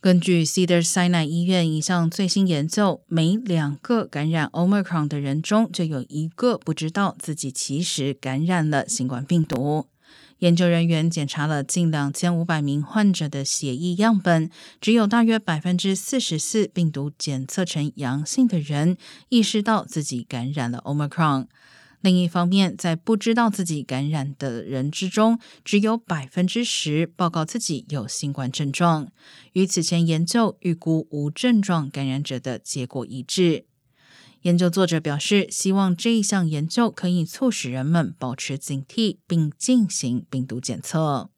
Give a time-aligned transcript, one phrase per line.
[0.00, 9.88] 根据 Cedar Sinai 医院一项最新研究，每两个感染 Omicron 的人中就有一个不知道自己其实感染了新冠病毒。
[10.38, 14.48] 研究人员检查了近两千五百名患者的血液样本，
[14.80, 18.96] 只有大约百分之四十四病毒检测呈阳性的人
[19.28, 21.44] 意识到自己感染了 Omicron。
[22.00, 29.12] 另一方面，在不知道自己感染的人之中，只有百分之十报告自己有新冠症状，
[29.52, 33.66] 与此前研究预估无症状感染者的结果一致。
[34.42, 41.30] 研究作者表示，希望这一项研究可以促使人们保持警惕，并进行病毒检测。